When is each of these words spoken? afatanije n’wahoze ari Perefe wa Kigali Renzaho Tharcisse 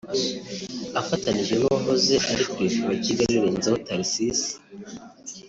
afatanije 1.01 1.53
n’wahoze 1.57 2.13
ari 2.31 2.43
Perefe 2.53 2.79
wa 2.89 2.95
Kigali 3.03 3.35
Renzaho 3.43 3.77
Tharcisse 3.85 4.49